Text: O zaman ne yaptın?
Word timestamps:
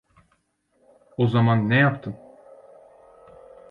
O 1.17 1.27
zaman 1.27 1.69
ne 1.69 1.77
yaptın? 1.77 2.15